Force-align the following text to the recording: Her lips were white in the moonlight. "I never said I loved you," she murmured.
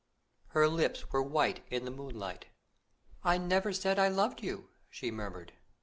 Her 0.47 0.67
lips 0.67 1.11
were 1.11 1.21
white 1.21 1.63
in 1.69 1.85
the 1.85 1.91
moonlight. 1.91 2.47
"I 3.23 3.37
never 3.37 3.71
said 3.71 3.99
I 3.99 4.07
loved 4.07 4.41
you," 4.43 4.69
she 4.89 5.11
murmured. 5.11 5.53